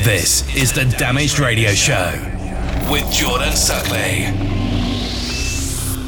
This 0.00 0.42
is 0.56 0.72
the 0.72 0.84
Damaged 0.84 1.38
Radio 1.38 1.70
Show 1.72 2.10
with 2.90 3.08
Jordan 3.12 3.52
Suckley. 3.52 4.24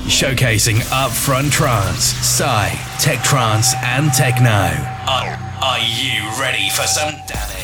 Showcasing 0.09 0.79
upfront 0.91 1.53
trance, 1.53 2.03
psy, 2.03 2.71
tech 2.99 3.23
trance, 3.23 3.73
and 3.85 4.13
techno. 4.13 4.49
Are, 4.49 5.39
are 5.63 5.79
you 5.79 6.29
ready 6.41 6.71
for 6.71 6.87
some 6.89 7.15
damage? 7.27 7.64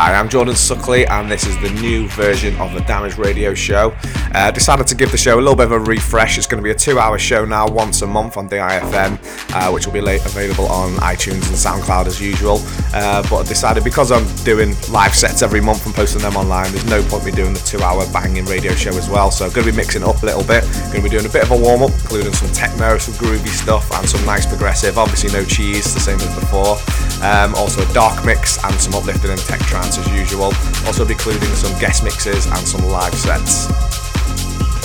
Hi, 0.00 0.14
I'm 0.14 0.28
Jordan 0.28 0.54
Suckley, 0.54 1.10
and 1.10 1.28
this 1.28 1.44
is 1.44 1.60
the 1.60 1.70
new 1.80 2.06
version 2.10 2.54
of 2.60 2.72
the 2.72 2.78
Damage 2.82 3.18
Radio 3.18 3.52
Show. 3.52 3.92
Uh, 4.32 4.48
decided 4.52 4.86
to 4.86 4.94
give 4.94 5.10
the 5.10 5.18
show 5.18 5.34
a 5.34 5.40
little 5.40 5.56
bit 5.56 5.66
of 5.66 5.72
a 5.72 5.80
refresh. 5.80 6.38
It's 6.38 6.46
going 6.46 6.62
to 6.62 6.64
be 6.64 6.70
a 6.70 6.74
two 6.74 7.00
hour 7.00 7.18
show 7.18 7.44
now, 7.44 7.66
once 7.66 8.02
a 8.02 8.06
month 8.06 8.36
on 8.36 8.48
DIFM, 8.48 9.18
uh, 9.54 9.72
which 9.72 9.86
will 9.86 9.92
be 9.92 9.98
available 9.98 10.66
on 10.66 10.92
iTunes 10.98 11.42
and 11.48 11.58
SoundCloud 11.58 12.06
as 12.06 12.20
usual. 12.20 12.60
Uh, 12.94 13.28
but 13.28 13.38
I 13.38 13.42
decided 13.48 13.82
because 13.82 14.12
I'm 14.12 14.24
doing 14.44 14.76
live 14.88 15.16
sets 15.16 15.42
every 15.42 15.60
month 15.60 15.84
and 15.84 15.92
posting 15.92 16.22
them 16.22 16.36
online, 16.36 16.70
there's 16.70 16.88
no 16.88 17.02
point 17.02 17.24
me 17.24 17.32
doing 17.32 17.52
the 17.52 17.64
two 17.66 17.82
hour 17.82 18.06
banging 18.12 18.44
radio 18.44 18.74
show 18.74 18.96
as 18.96 19.10
well. 19.10 19.32
So 19.32 19.46
I'm 19.46 19.52
going 19.52 19.66
to 19.66 19.72
be 19.72 19.76
mixing 19.76 20.04
up 20.04 20.22
a 20.22 20.26
little 20.26 20.44
bit. 20.44 20.62
Going 20.92 21.02
to 21.02 21.02
be 21.02 21.08
doing 21.08 21.26
a 21.26 21.28
bit 21.28 21.42
of 21.42 21.50
a 21.50 21.58
warm 21.58 21.82
up, 21.82 21.90
including 21.90 22.34
some 22.34 22.52
techno, 22.52 22.98
some 22.98 23.14
groovy 23.14 23.48
stuff, 23.48 23.90
and 23.98 24.08
some 24.08 24.24
nice 24.24 24.46
progressive. 24.46 24.96
Obviously, 24.96 25.32
no 25.32 25.44
cheese, 25.44 25.92
the 25.92 25.98
same 25.98 26.20
as 26.20 26.32
before. 26.38 26.78
Um, 27.26 27.56
also, 27.56 27.82
a 27.82 27.92
dark 27.92 28.24
mix 28.24 28.62
and 28.62 28.74
some 28.76 28.94
uplifting 28.94 29.32
and 29.32 29.40
tech 29.40 29.58
trance 29.66 29.87
as 29.96 30.06
usual. 30.10 30.52
Also, 30.84 31.06
be 31.06 31.14
including 31.14 31.48
some 31.54 31.72
guest 31.78 32.04
mixes 32.04 32.46
and 32.46 32.66
some 32.66 32.84
live 32.84 33.14
sets. 33.14 33.68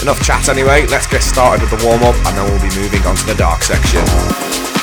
Enough 0.02 0.22
chat 0.24 0.48
anyway, 0.50 0.86
let's 0.88 1.08
get 1.08 1.24
started 1.24 1.62
with 1.62 1.80
the 1.80 1.86
warm 1.86 2.04
up 2.04 2.16
and 2.28 2.38
then 2.38 2.46
we'll 2.46 2.62
be 2.62 2.76
moving 2.80 3.02
on 3.08 3.16
to 3.16 3.26
the 3.26 3.36
dark 3.36 3.64
section. 3.64 4.83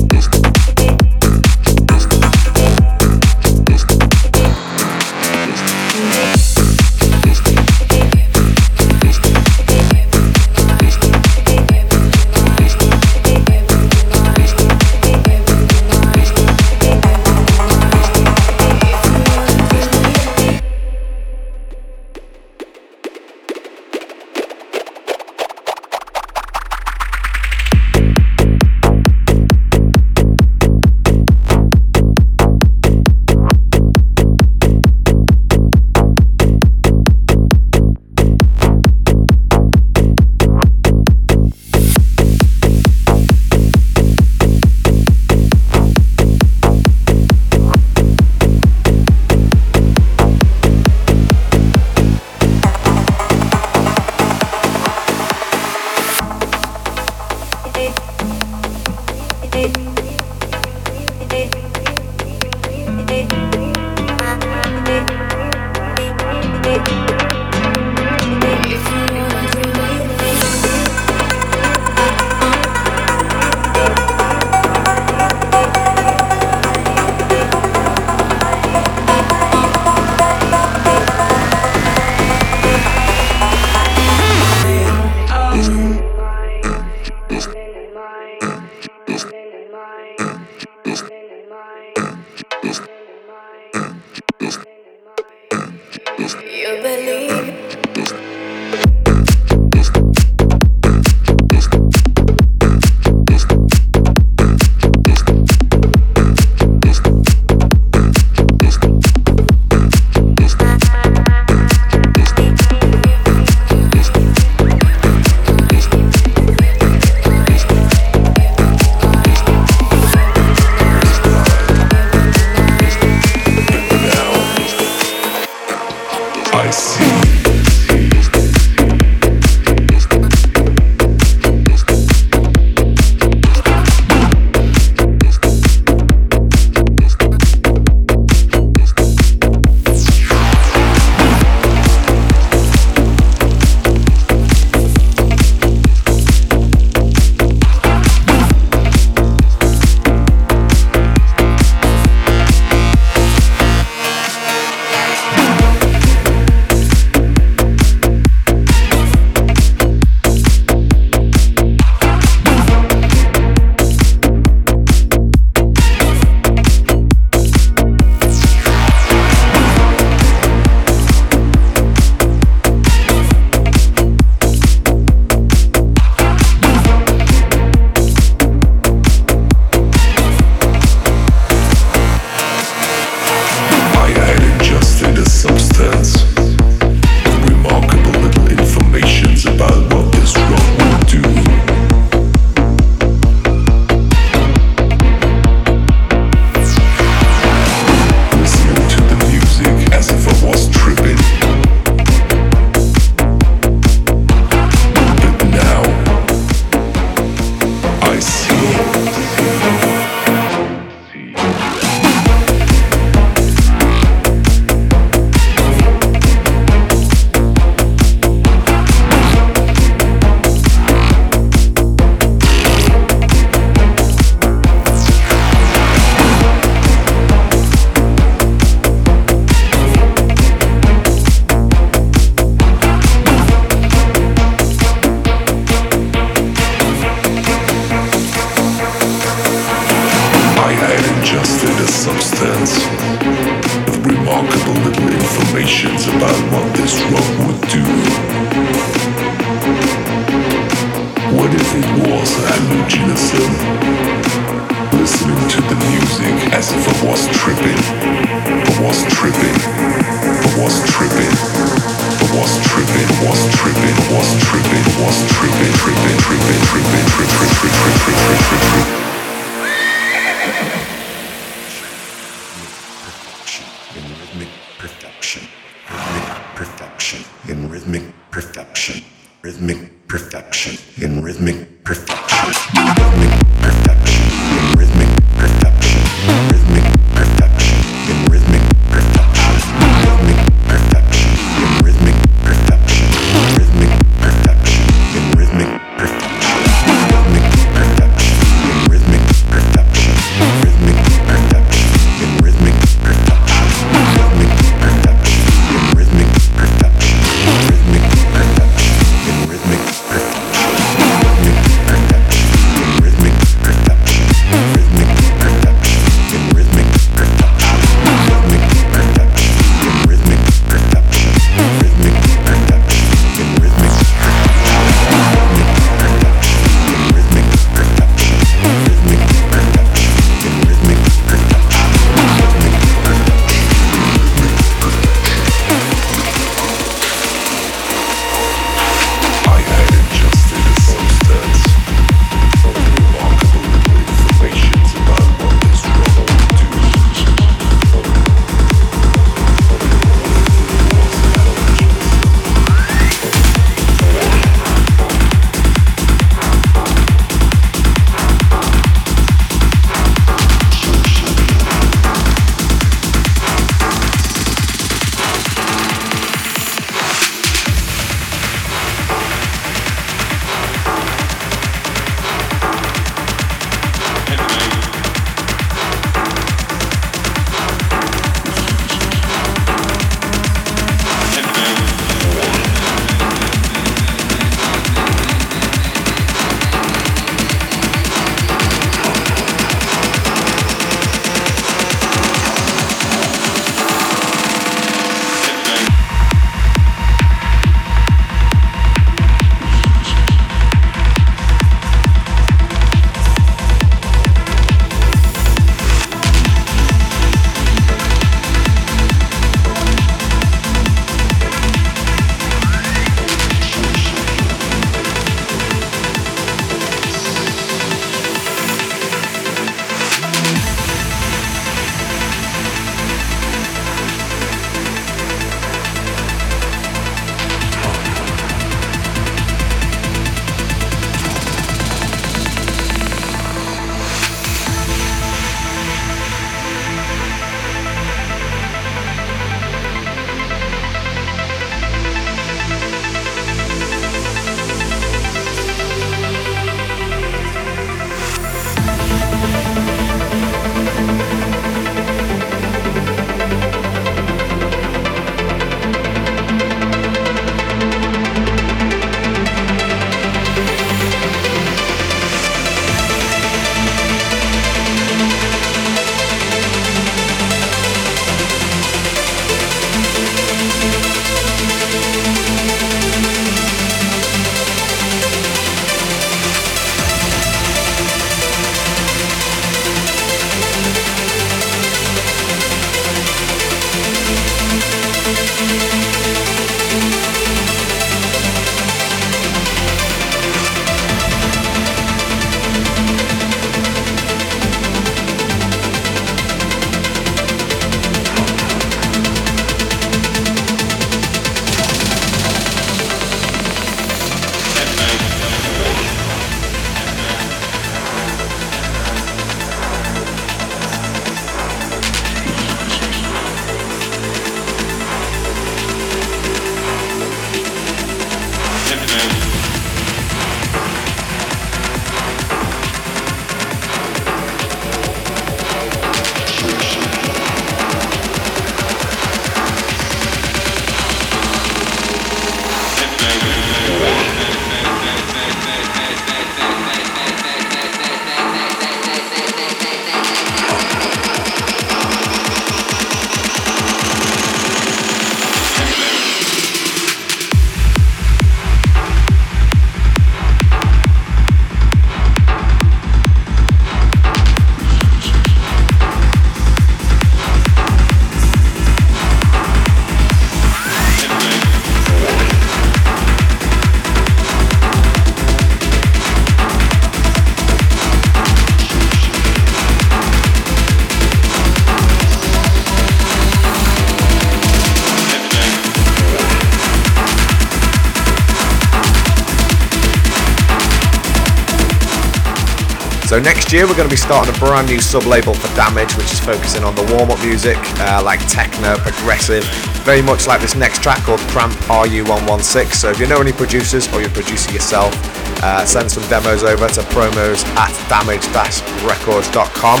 Next 583.42 583.72
year 583.72 583.86
we're 583.86 583.96
going 583.96 584.08
to 584.08 584.12
be 584.12 584.18
starting 584.18 584.54
a 584.54 584.58
brand 584.58 584.88
new 584.88 585.00
sub-label 585.00 585.54
for 585.54 585.74
Damage, 585.76 586.16
which 586.16 586.32
is 586.32 586.40
focusing 586.40 586.84
on 586.84 586.94
the 586.94 587.04
warm-up 587.14 587.40
music, 587.40 587.76
uh, 588.00 588.20
like 588.24 588.40
techno, 588.48 588.96
progressive, 588.98 589.64
very 590.04 590.20
much 590.20 590.46
like 590.46 590.60
this 590.60 590.74
next 590.74 591.02
track 591.02 591.18
called 591.22 591.40
Cramp 591.52 591.72
RU116. 591.86 592.92
So 592.92 593.10
if 593.10 593.20
you 593.20 593.26
know 593.26 593.40
any 593.40 593.52
producers 593.52 594.12
or 594.12 594.20
you're 594.20 594.30
a 594.30 594.32
producer 594.32 594.72
yourself, 594.72 595.14
uh, 595.62 595.86
send 595.86 596.10
some 596.10 596.26
demos 596.28 596.64
over 596.64 596.88
to 596.88 597.00
promos 597.14 597.64
at 597.76 597.92
damage-records.com. 598.08 600.00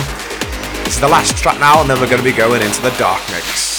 This 0.84 0.94
is 0.94 1.00
the 1.00 1.08
last 1.08 1.36
track 1.36 1.60
now, 1.60 1.80
and 1.80 1.88
then 1.88 2.00
we're 2.00 2.10
going 2.10 2.22
to 2.22 2.24
be 2.24 2.36
going 2.36 2.62
into 2.62 2.82
the 2.82 2.90
dark 2.98 3.22
mix. 3.30 3.69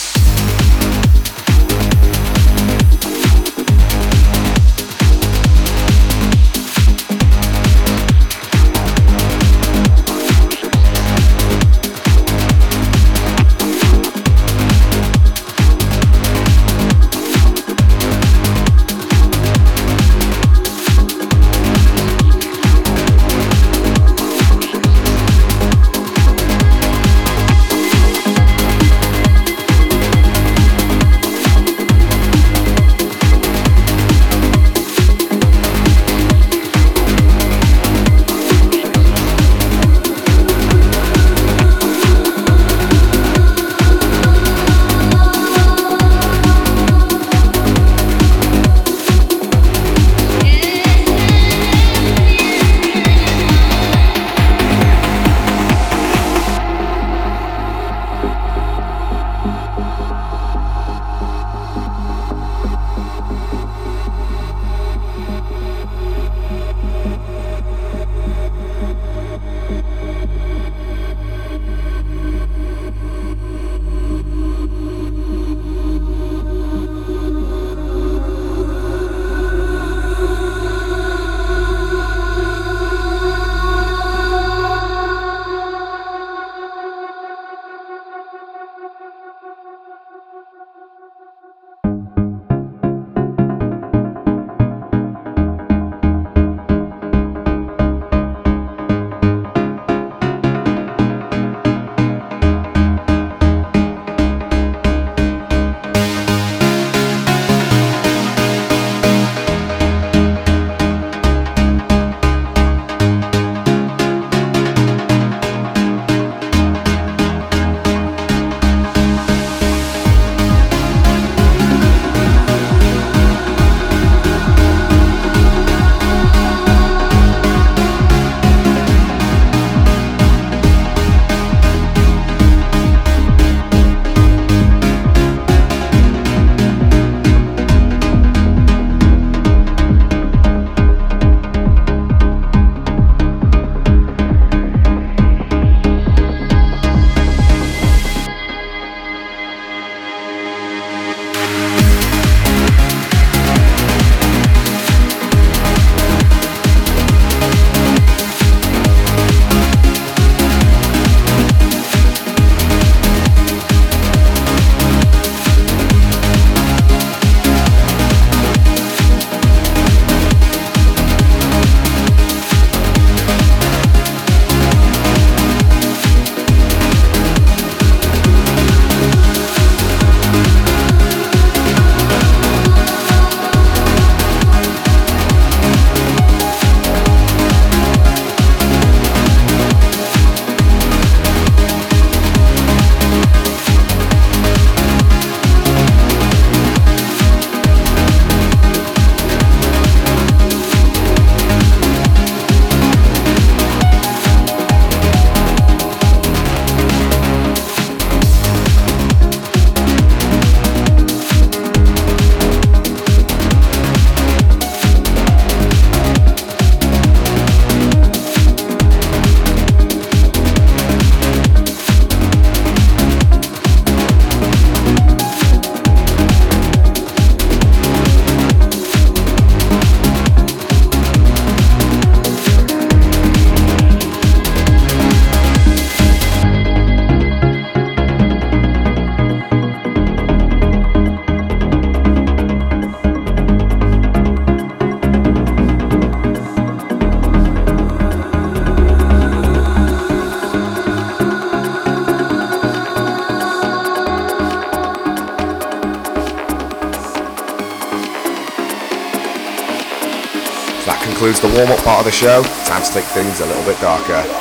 The 261.39 261.48
warm 261.48 261.72
up 261.72 261.84
part 261.84 262.00
of 262.00 262.06
the 262.06 262.12
show. 262.12 262.44
Time 262.65 262.84
to 262.84 262.91
take 262.91 263.06
things 263.06 263.39
a 263.39 263.46
little 263.46 263.63
bit 263.63 263.80
darker. 263.80 264.41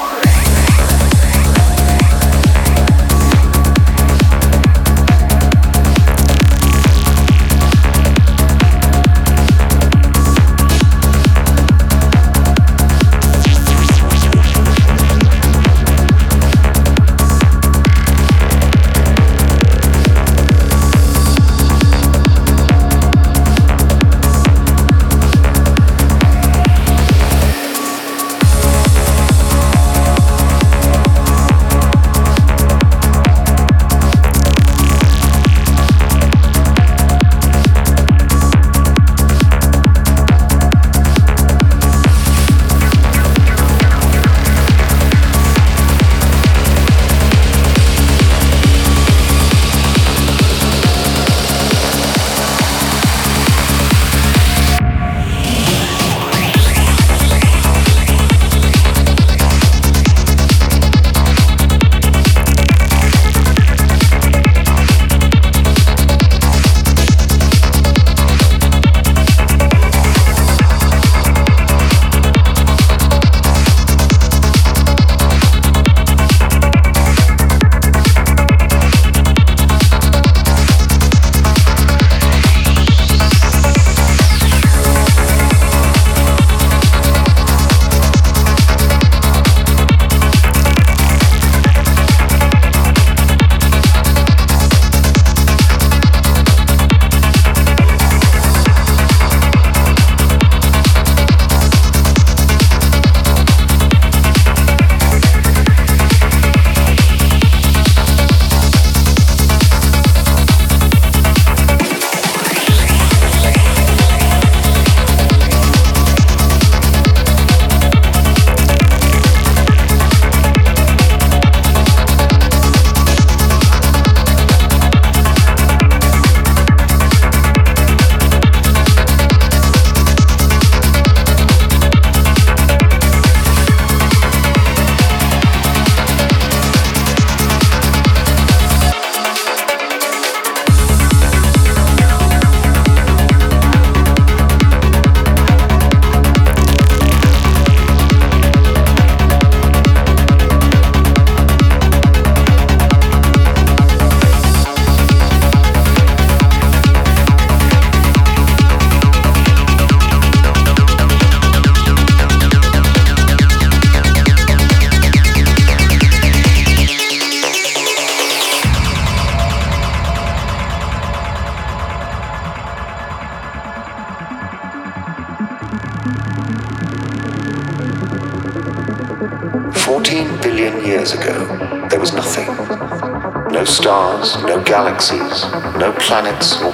Planets 186.10 186.69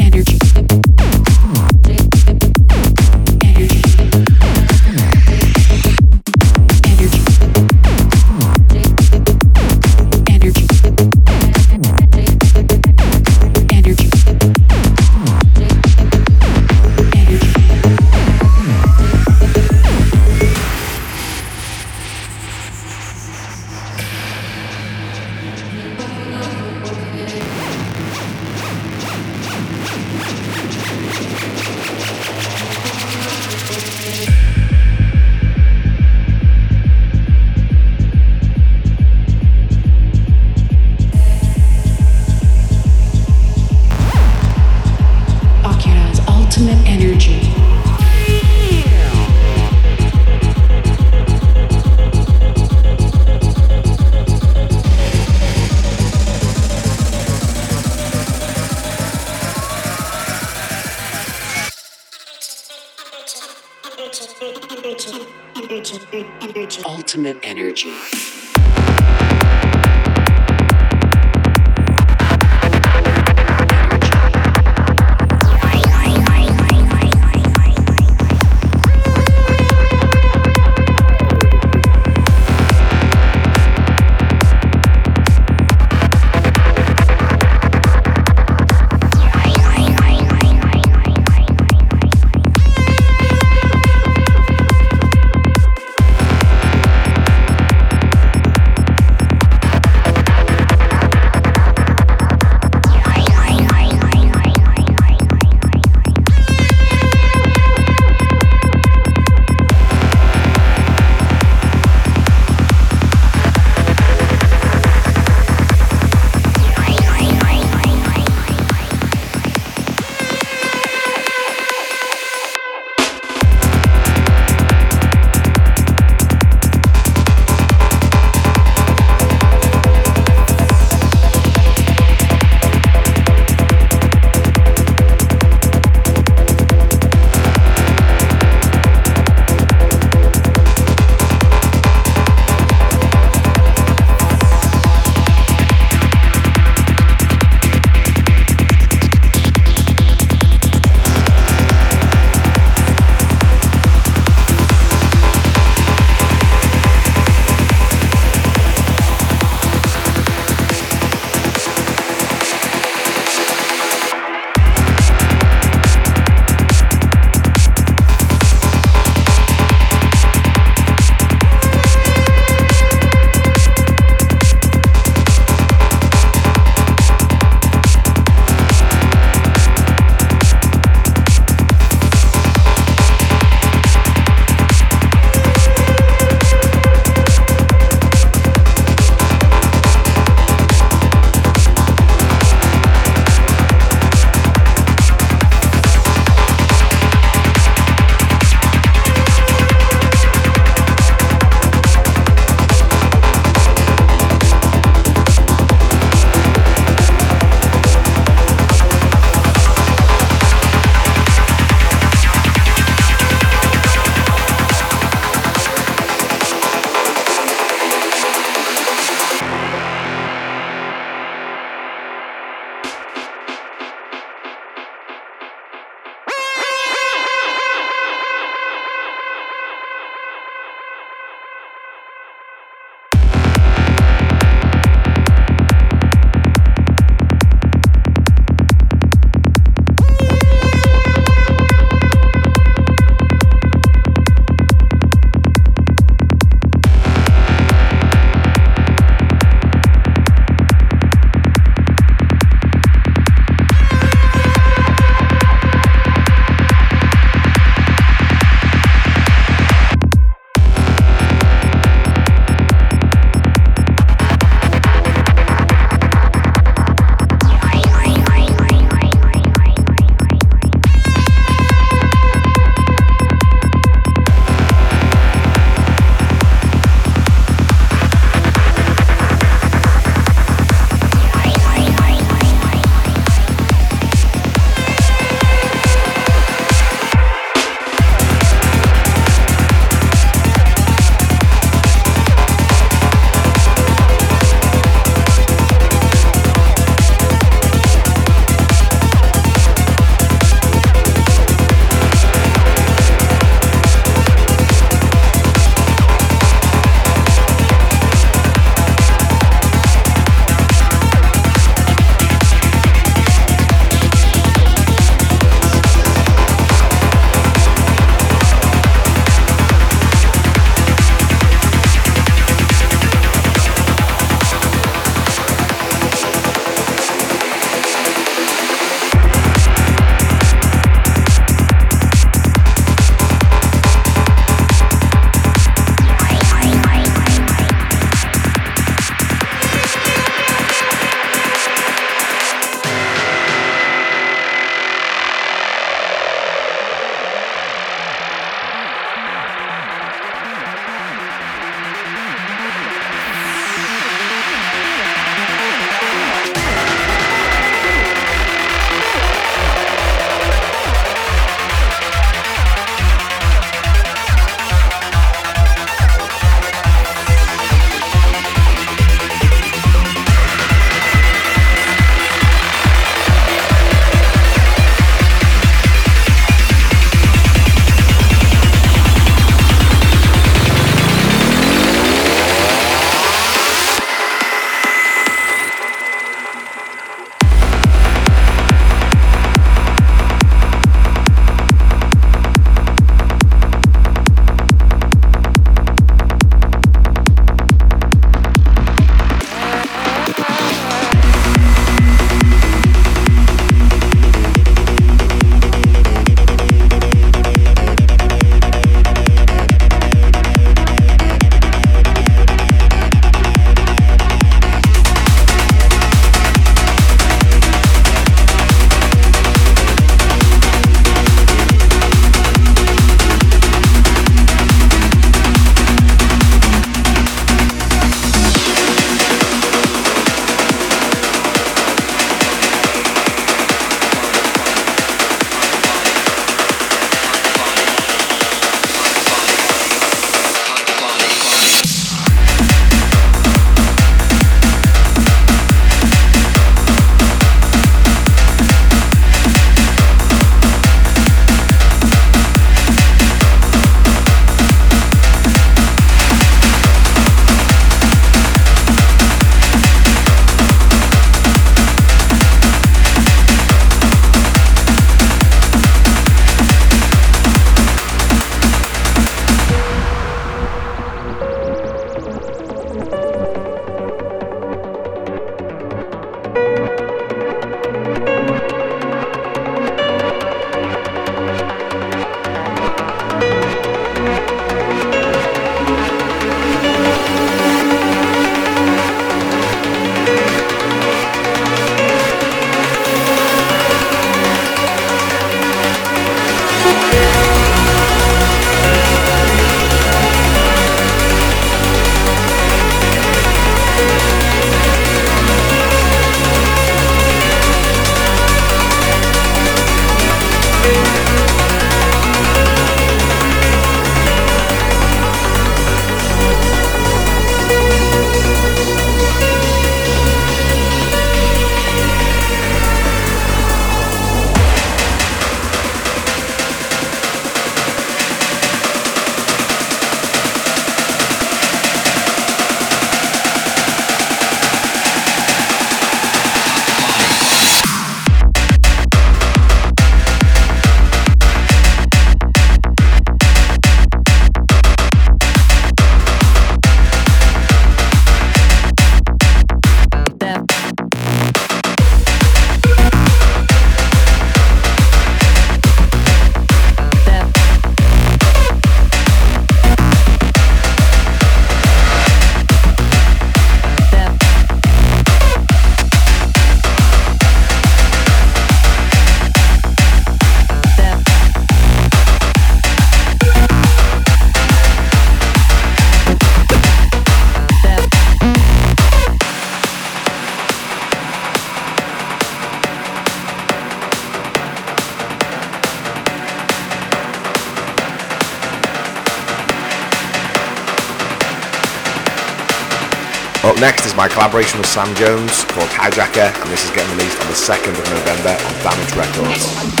my 594.21 594.27
collaboration 594.27 594.77
with 594.77 594.85
Sam 594.87 595.15
Jones 595.15 595.63
called 595.63 595.89
Hijacker, 595.89 596.53
and 596.61 596.69
this 596.69 596.85
is 596.85 596.91
getting 596.91 597.09
released 597.17 597.41
on 597.41 597.47
the 597.47 597.53
2nd 597.53 597.97
of 597.97 598.07
November 598.11 598.51
on 598.51 598.83
Damage 598.83 599.15
Records. 599.15 600.00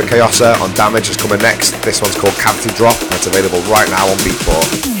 Kayosa 0.00 0.58
on 0.62 0.72
Damage 0.74 1.10
is 1.10 1.16
coming 1.18 1.38
next. 1.40 1.72
This 1.82 2.00
one's 2.00 2.16
called 2.16 2.34
Cavity 2.34 2.70
Drop 2.74 2.98
and 3.02 3.12
it's 3.12 3.26
available 3.26 3.60
right 3.70 3.88
now 3.90 4.08
on 4.08 4.16
Beatport. 4.18 4.91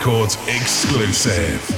Records 0.00 0.38
exclusive. 0.48 1.69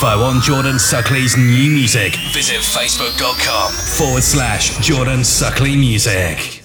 Info 0.00 0.22
on 0.24 0.40
Jordan 0.40 0.76
Suckley's 0.76 1.36
new 1.36 1.70
music, 1.70 2.16
visit 2.32 2.56
facebook.com 2.56 3.70
forward 3.98 4.22
slash 4.22 4.78
Jordan 4.78 5.20
Suckley 5.20 5.78
Music. 5.78 6.59